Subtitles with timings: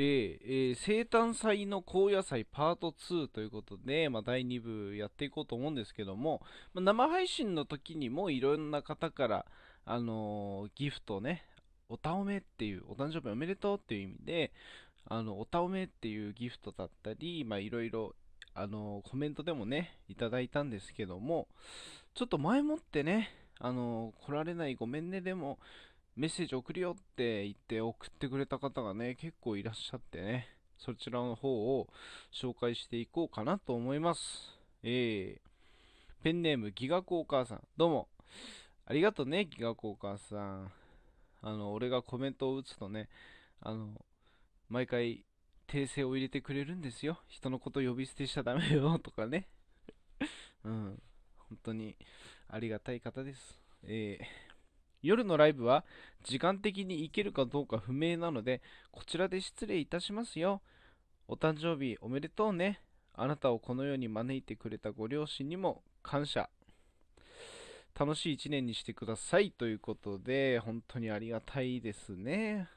[0.00, 6.40] ーえー生誕祭の高野菜パート2ということで、まあ、第2部やっていこうと思うんですけども、
[6.72, 9.46] まあ、生配信の時にもいろんな方から、
[9.84, 11.42] あのーギフトね、
[11.88, 14.52] おたおめっていう、お誕生日おめでとうっていう意味で、
[15.06, 18.14] あの、おたおめっていうギフトだったり、まあ、いろいろ、
[18.54, 21.48] あのーコメントでもね、いただいたんですけども、
[22.14, 25.58] ちょっと前もってね、あのー来られないごめんねでも、
[26.18, 31.86] メッセージ送るよって言って送ってくれた方がね、結構いらっしゃってね、そちらの方を
[32.34, 34.20] 紹介していこうかなと思います。
[34.82, 38.08] えー、ペンネームギガコお母さん、どうも。
[38.86, 40.72] ありがとうね、ギガコお母さん。
[41.40, 43.08] あの、俺がコメントを打つとね、
[43.60, 43.86] あの、
[44.68, 45.24] 毎回
[45.68, 47.20] 訂正を入れてくれるんですよ。
[47.28, 49.46] 人のこと呼び捨てしちゃダメよとかね。
[50.64, 51.00] うん、
[51.48, 51.94] 本当に
[52.48, 53.56] ありがたい方です。
[53.84, 54.47] えー
[55.02, 55.84] 夜のライブは
[56.24, 60.62] 時間的に行けるかどうか不明なので、こちらで失礼いたしますよ。
[61.26, 62.80] お誕生日おめでとうね。
[63.14, 66.48] あなたをこの世に招いてくれたご両親にも感謝。
[67.98, 69.50] 楽しい一年にしてください。
[69.50, 72.68] ということで、本当にありがたいですね。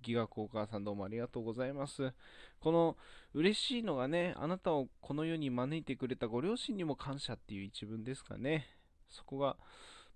[0.00, 2.12] ギガコお母さんどうもありがとうございます。
[2.60, 2.96] この
[3.32, 8.66] 嬉しいのがね、あなたをこの世に招いてくれたご両親にも感謝っていう一文ですかね。
[9.08, 9.56] そこが、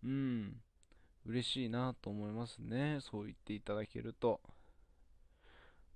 [0.05, 0.57] うん、
[1.29, 2.99] 嬉しいなと思いますね。
[3.01, 4.41] そう言っていただけると。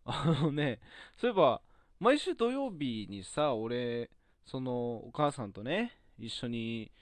[0.04, 0.80] あのね、
[1.16, 1.62] そういえば、
[1.98, 4.10] 毎週土曜日にさ、俺、
[4.44, 6.92] その、お母さんとね、一緒に、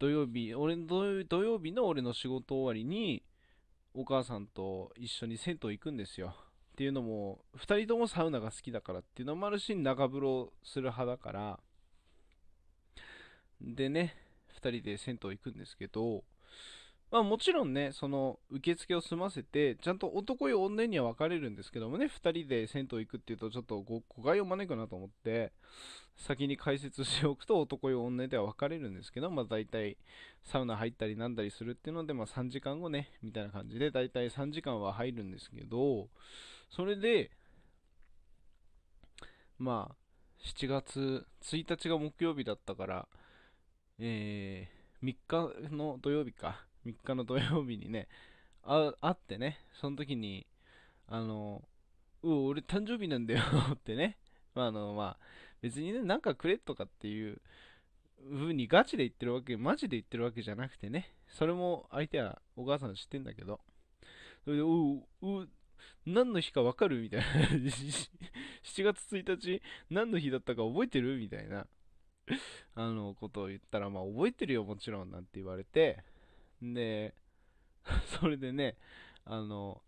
[0.00, 3.22] 土曜日、俺の土曜日の俺の仕事終わりに、
[3.94, 6.34] お母さんと一緒に銭湯行くんですよ。
[6.72, 11.60] っていうのも、二人ともサウナが好きだからっていうのもあるし、長風呂する派だから、
[13.60, 14.16] でね、
[14.48, 16.24] 二人で銭湯行くんですけど、
[17.10, 25.52] まあもちろんね、その受付を済ませて、ちゃんと男よ女には分かれるんですけどもね、二人で銭湯行くっていうとちょっと誤誤解を招くなと思って、
[26.16, 29.96] 先に解説しておくと男よ女では分かれるんですけど、まあ大体
[30.44, 36.08] サウナ入ったりなんだりするっていうので、まあ3時間後ね、みたいな感じで、大体3時間は入るんですけど、
[36.70, 37.30] それで、
[39.58, 39.94] まあ、
[40.44, 43.08] 7月1日が木曜日だったから、
[43.98, 46.67] えー、3日の土曜日か。
[46.84, 48.08] 3日の土曜日にね、
[48.62, 50.46] 会ってね、その時に、
[51.06, 51.62] あの、
[52.22, 53.42] うお俺誕生日なんだよ
[53.74, 54.18] ってね、
[54.54, 55.26] まあ、あの、まあ、
[55.60, 57.40] 別にね、なんかくれとかっていう
[58.30, 63.60] 風にガチで言ってるわけ、マジで言ってるわけじゃなくてね、それも相手はお母さん知ってんだけど、
[64.44, 64.66] それで、う
[65.22, 65.48] う、う
[66.06, 67.02] 何の日かわかる？
[67.02, 67.26] みたいな、
[68.62, 71.18] 7月1日、何の日だったか覚えてる？
[71.18, 71.66] みたいな、
[72.74, 76.02] あの、ことを言ったら、まあ、覚えてるよ、もちろん、なんて言われて、
[76.62, 77.14] で、
[78.20, 78.76] それでね、
[79.24, 79.82] あの、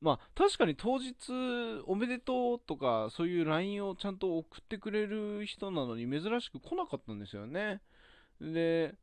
[0.00, 1.14] まあ、確かに当日、
[1.86, 7.80] おめでとうとか、そういう LINE をちゃんと送ってくれる人なのに珍しく来なかったんですよね。
[8.40, 8.94] で、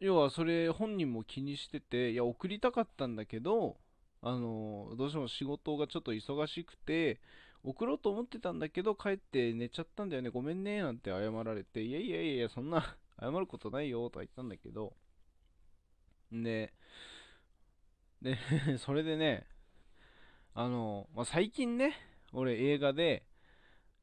[0.00, 3.78] 要はそれ本人も気にしてて、いや、送りたかったんだけど、
[4.20, 7.20] あの、どうしても仕事がちょっと忙しくて、
[7.62, 14.94] 送ろうと思ってたんだけど、帰って寝ちゃったんだよね、ごめんね、なんて謝られて、いやいやいやいや、そんな謝ることないよ、とは言ったんだけど、
[16.32, 16.72] で、
[18.22, 18.38] で、
[18.78, 19.46] それでね、
[20.54, 21.94] あの、まあ、最近ね、
[22.32, 23.26] 俺映画で、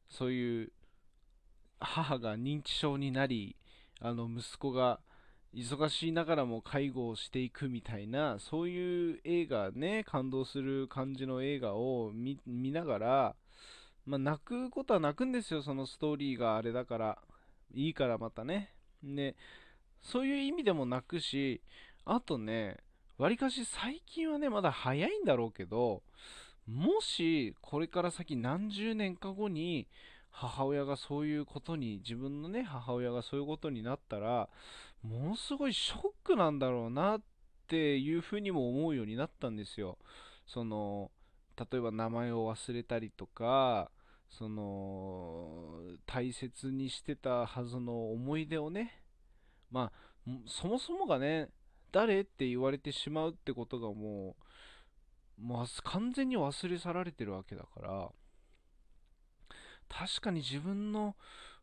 [0.10, 0.72] そういう、
[1.80, 3.56] 母が認知症になり、
[4.00, 5.00] あの、息子が
[5.54, 12.38] 忙しいながらも介護をしていくみたいな、そういう映画ね、感動する感じの映画を見
[12.72, 13.36] ながら、
[14.06, 17.20] まあ、泣くことは泣くんですよ、そのストーリーがあれだから。
[17.74, 18.74] いいからまたね。
[19.04, 19.36] で、
[20.02, 21.62] そういう意味でも泣くし、
[22.12, 22.78] あとね、
[23.20, 26.02] わりかし最近はね、まだ早いんだろうけど、
[26.66, 29.88] もし、これから先何十年か後に、
[30.32, 34.50] 母親がそういうことに、自分のね、母親がそういうことになったら、
[35.04, 37.22] ものすごいショックなんだろうなっ
[37.68, 40.00] ていうふうにも思うようになったんですよ。
[40.48, 41.12] その、
[41.58, 43.92] 例えば名前を忘れたりとか、
[44.32, 49.04] その、大切にしてたはずの思い出をね、
[49.70, 51.50] まあ、そもそもがね、
[51.92, 54.36] 誰って言われてしまうってことがも
[55.40, 58.12] う、もう完全に忘れ去られてるわけだから、
[59.88, 61.16] 確かに自分の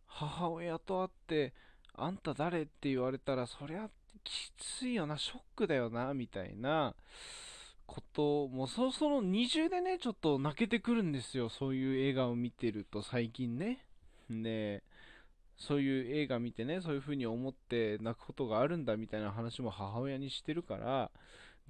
[0.06, 1.54] 母親と会って、
[1.94, 3.88] あんた誰って言われたら、そりゃ
[4.24, 6.94] きついよな、ショックだよな、みたいな
[7.86, 13.84] こと、もうそろそろ二重でね、ちょっと泣けてくるんですよ、そういう映画を見てると、最近ね。
[14.28, 14.82] で、
[15.56, 21.10] そういう映画見てね、そういう風に思って泣くことがあるんだみたいな話も母親にしてるから、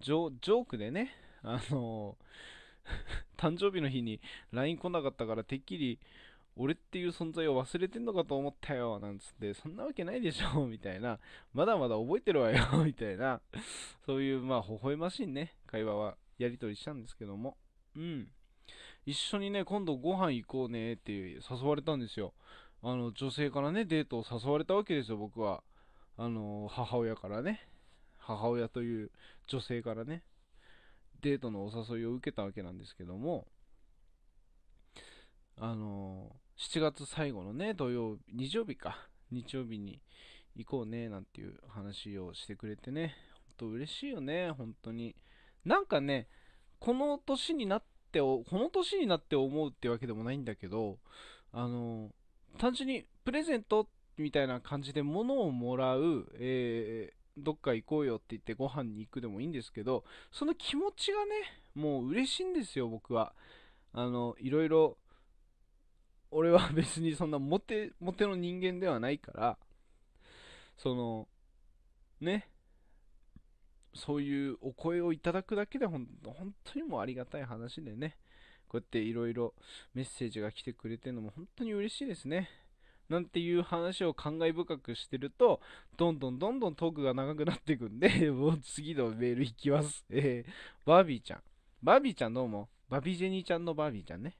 [0.00, 2.16] ジョークでね、あの、
[3.36, 4.20] 誕生日の日に
[4.52, 5.98] LINE 来なかったからてっきり
[6.56, 11.20] 俺っていう存在を忘れてんのかと思ったよなんつってそんなわけないでしょ みたいな。
[11.52, 13.40] まだまだ覚えてるわよ みたいな。
[14.06, 16.16] そういうまあ微笑ましいね会話は。
[16.38, 17.56] やり取りしたんですけども。
[17.94, 18.30] うん。
[19.04, 22.32] 一緒にね今度ご飯行こうねって誘われたんですよ。
[22.88, 25.64] あの女性からねデートを誘われたわけですよ僕は。
[26.16, 27.68] あの母親からね。
[28.16, 29.10] 母親という
[29.48, 30.22] 女性からね。
[31.20, 33.48] デートのお誘いを受けたわけなんですけども。
[35.56, 39.08] あの7月最後のね土曜日日曜日か。
[39.32, 40.00] 日曜日に
[40.54, 43.16] 行こうねなんていう話をしてくれてね。
[43.58, 45.16] ほんと嬉しいよね本当に。
[45.64, 46.28] なんかね
[46.78, 47.82] この年になっ
[48.12, 51.00] てこの年になって思うってわけでもないんだけど
[51.50, 52.12] あの
[52.56, 53.88] 単純にプレゼント
[54.18, 61.30] みたいな感じで物をもらう、えー、どっか行こうよって言ってご飯に行くでもいいんですけど、その気持ちがね、
[61.74, 63.34] もう嬉しいんですよ、僕は。
[63.92, 64.96] あの、いろいろ、
[66.30, 69.58] 俺は別にそんなモテ、モテの人間ではないから、
[70.76, 71.28] その、
[72.20, 72.48] ね、
[73.94, 78.16] そういうお声をいただくだけで本当にもうありがたい話でね、
[78.68, 79.54] こうやっていろいろ
[79.94, 82.48] メッセージが来てくれてるのも本当に嬉しいですね。
[83.08, 85.60] なんていう話を感慨深くしてると、
[85.96, 90.04] どんどんどんどんトークが長くなっていくんで、 もう次のメールいきます。
[90.10, 90.52] えー、
[90.84, 91.42] バービーちゃん。
[91.82, 92.68] バービーちゃんどうも。
[92.88, 94.36] バビジェニーちゃんのバービーちゃんね。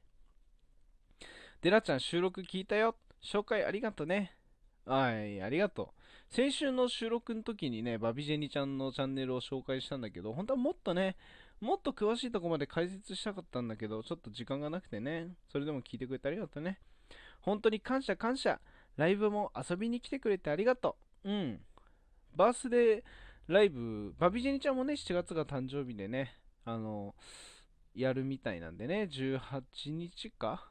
[1.63, 2.97] デラちゃん収録聞いたよ。
[3.23, 4.37] 紹介ありがとね。
[4.85, 6.35] はい、ありがとう。
[6.35, 11.17] 先週の収録の時にね、バビジェニちゃんのチャンネルを紹介したんだけど、本当はもっとね、
[11.61, 16.79] もっと詳しいとこまで解説したかったんだけど、ちょっと時間がなくてね、それでも聞いてくれてありがとうね。
[17.41, 18.61] 本当に感謝感謝。
[18.97, 21.31] ライブも遊びに来てくれてありがとう。
[21.31, 21.61] うん。
[22.35, 23.03] バースデー
[23.49, 27.15] ライブ、バビジェニちゃんもね、7月が誕生日でね、あの、
[27.95, 30.69] やるみたいなんでね、18日か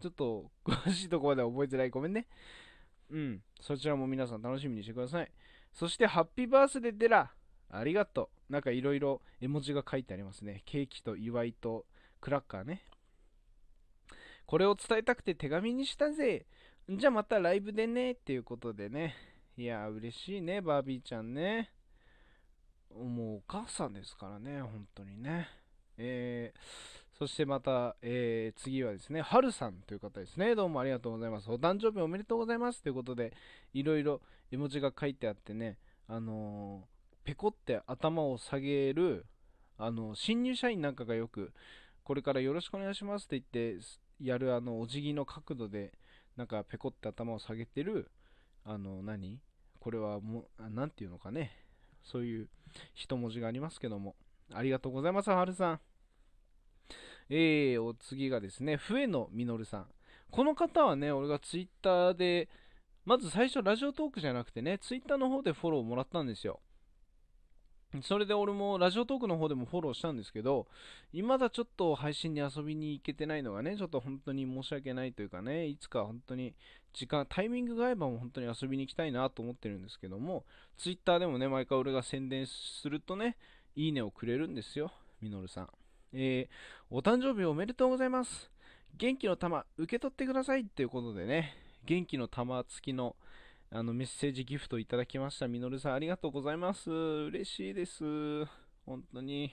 [0.00, 1.90] ちょっと詳しいとこまで覚えてない。
[1.90, 2.26] ごめんね。
[3.10, 3.42] うん。
[3.60, 5.30] そちらも皆さん楽しみにしてください。
[5.72, 7.30] そして、ハッピーバースデーデラ
[7.70, 8.33] ありがとう。
[8.48, 10.62] なんかいろいろ絵文字が書いてありますね。
[10.66, 11.86] ケーキと祝いと
[12.20, 12.82] クラッカーね。
[14.46, 16.46] これを伝えたくて手紙にしたぜ。
[16.88, 18.12] じゃあまたライブでね。
[18.12, 19.14] っていうことでね。
[19.56, 21.70] いや、嬉しいね、バービーちゃんね。
[22.92, 25.48] もうお母さんですからね、本当にね。
[25.96, 30.54] えー、そしてまた、えー、次はですね、はるさんという方ですね。
[30.54, 31.50] どうもありがとうございます。
[31.50, 32.82] お誕生日おめでとうございます。
[32.82, 33.32] ということで、
[33.72, 34.20] いろいろ
[34.50, 36.93] 絵文字が書いてあってね、あのー、
[37.24, 39.26] ペコって頭を下げる、
[39.78, 41.52] あの、新入社員なんかがよく、
[42.04, 43.84] これからよろしくお願いしますって言って、
[44.20, 45.92] やるあの、お辞儀の角度で、
[46.36, 48.10] なんかペコって頭を下げてる、
[48.64, 49.40] あの、何？
[49.80, 51.52] これはもう、なんていうのかね。
[52.02, 52.48] そういう
[52.94, 54.14] 一文字がありますけども。
[54.52, 55.80] ありがとうございます、はるさん。
[57.30, 59.86] えー、お次がですね、笛野実さん。
[60.30, 62.48] この方はね、俺がツイッターで、
[63.04, 66.60] まず最初ラジオトークじゃなくてね、ツイッターの方でフォローもらったんですよ。
[68.02, 70.66] それで俺もラジオトークの方でもフォローしたんですけど、
[71.12, 76.54] 未だちょっと配信に遊びに行けてないのがね、ちょっと本当に申し訳ないというかね、いつか本当に
[76.92, 80.44] 時間、タイミングが合えばも本当に遊びに行きたいなと思ってるんですけども、
[80.78, 83.36] ツイッターでもね、毎回俺が宣伝するとね、
[83.76, 85.68] いいねをくれるんですよ、みのるさん。
[86.12, 88.50] えー、お誕生日おめでとうございます。
[88.96, 93.16] 元気の玉受け取ってくださいっていうことでね、元気の玉付きの
[93.76, 95.48] あのメッセージギフトいただきました。
[95.48, 96.92] みのるさん、ありがとうございます。
[96.92, 98.44] 嬉しいです。
[98.86, 99.52] 本当に。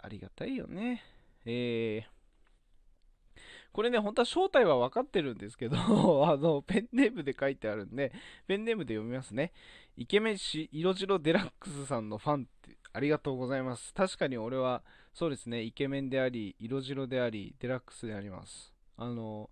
[0.00, 1.02] ありがたいよね。
[1.44, 3.40] えー、
[3.72, 5.76] これね、本当は正体は分かってるんですけど、
[6.30, 8.12] あの、ペンネームで書いてあるんで、
[8.46, 9.52] ペンネームで読みますね。
[9.96, 13.92] イケメン氏、色白デラックスさんのファンってありがとうございます。
[13.94, 18.72] 確かに俺は、そうですね、イケメンであり、色白であり、デラックスであります。
[18.96, 19.50] あの、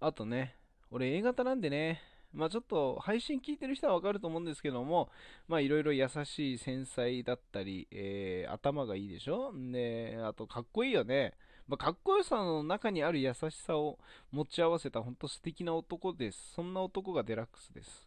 [0.00, 0.56] あとね、
[0.90, 2.02] 俺 A 型なんでね、
[2.34, 5.10] まあちょっと配信聞いてる人はわかると思うんですけども、
[5.48, 9.52] まあいろいろ優しい繊細だったり、えー、頭がいいでしょ？
[9.54, 11.34] で、あとかっこいいよね。
[11.66, 13.98] まあ、かっこよさの中にある優しさを
[14.30, 16.52] 持ち合わせた本当素敵な男です。
[16.54, 18.06] そんな男がデラックスです。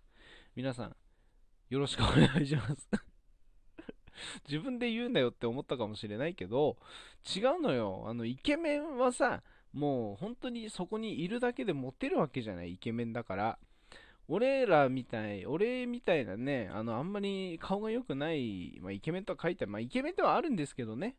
[0.56, 0.96] 皆さん、
[1.70, 2.88] よろしくお願いします
[4.48, 6.78] 自分で言うんだよって思ったかもしれないけど、
[7.36, 8.04] 違うのよ。
[8.08, 9.42] あの、イケメンはさ、
[9.74, 13.60] もう本当にそこにいるだけでモテるわけじゃない、イケメンだから。
[14.30, 21.16] 俺らみたい、俺みたいなね、あの、あんまり顔が良くない、まあ、イケメンとは書いてある、まあ、イケメンではあるんですけどね。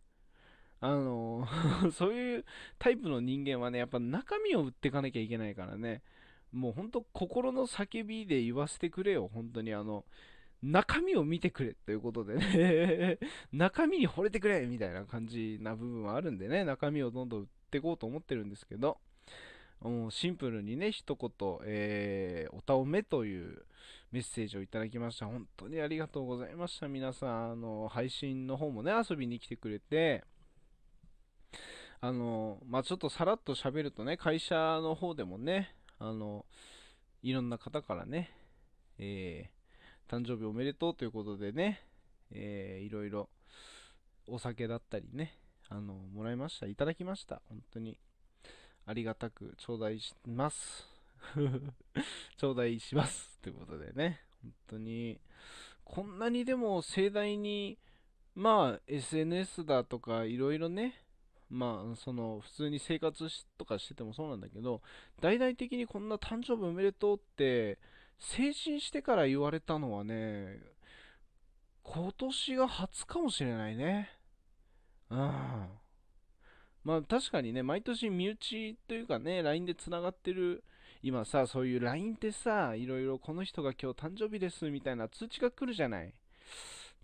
[0.80, 1.46] あの、
[1.92, 2.44] そういう
[2.78, 6.02] タイプの人間はね、やっぱ中身を売っていかなきゃいけないからね。
[6.52, 10.04] もうほんと心の叫びで言わせてくれよ、本当にあの、
[10.62, 13.18] 中身を見てくれということでね
[13.52, 18.98] 中身に惚れてくれみたいな感じな部分はあるんでね、中身をどんどん売っていこうと思ってるんですけど、
[19.80, 21.30] もうシンプルにね、一言、
[21.64, 23.64] えー、おたおめという
[24.10, 25.26] メッセージをいただきました。
[25.26, 26.88] 本当にありがとうございました。
[26.88, 30.24] 皆さん、あの、配信の方もね、遊びに来てくれて、
[32.00, 36.44] あの、まあ、ちょっとさらっと喋るとね、会社の方でもね、あの、
[37.22, 38.30] いろんな方からね、
[38.98, 41.82] えー、誕生日おめでとうということでね、
[42.30, 43.28] えー、いろいろ
[44.26, 45.34] お酒だったりね、
[45.68, 46.66] あの、もらいました。
[46.66, 47.42] いただきました。
[47.48, 47.98] 本当に。
[48.88, 50.88] ありがたく頂戴します。
[52.38, 53.38] 頂戴します。
[53.42, 55.20] ということでね、本当に、
[55.84, 57.76] こんなにでも盛大に、
[58.34, 61.04] まあ、SNS だとか、いろいろね、
[61.50, 63.28] まあ、その、普通に生活
[63.58, 64.80] とかしててもそうなんだけど、
[65.20, 67.78] 大々的にこんな誕生日おめでとうって、
[68.18, 70.62] 成人してから言われたのはね、
[71.82, 74.08] 今年が初かもしれないね。
[75.10, 75.68] うん。
[76.88, 80.64] まあ確かにね、毎年身内というかね、LINE で繋がってる、
[81.02, 86.14] 今さ、そういう LINE ってさ、いろいろこの人が今日誕生日ですみたいな通知が来るじゃない。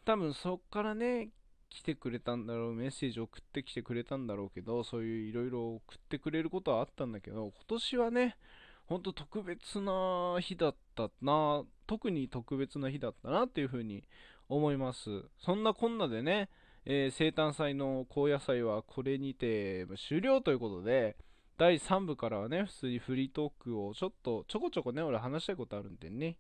[0.07, 1.29] 多分そっからね、
[1.69, 8.39] 来てくれたんだろう、メッセージ送ってきてくれたんだろうけど、そういういろいろ送ってくれることはあったんだけど、今年はね、
[8.87, 14.03] ほんと特別な日だったな、特に特別な日だったなっていうふうに
[14.49, 15.27] 思います。
[15.41, 16.49] そんなこんなでね、
[16.87, 21.17] えー、生誕祭の高野菜はこれにて終了ということで、
[21.57, 26.37] 第3部からはね、普通にフリートークをちょっと、ちょこちょこね、俺話したいことあるんでね、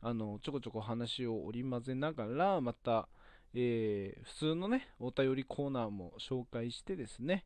[0.00, 3.08] あの、ちょこちょこ話を織り交ぜながら、また、
[3.54, 7.44] えー、普通のね、お便りコーナーも紹介してですね、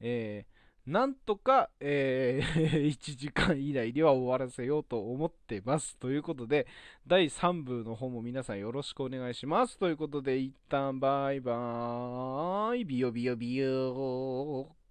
[0.00, 5.96] えー、なんとか、えー、 1時間以内では終わらせようと思ってます。
[5.96, 6.68] ということで、
[7.06, 9.78] 第3部の方も皆さんよろしくお願いします。
[9.78, 12.84] ということで、一旦バイバーイ。
[12.84, 14.85] ビヨビヨビヨー。